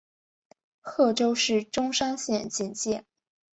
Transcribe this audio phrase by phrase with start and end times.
[0.79, 3.05] 贺州市钟山县简介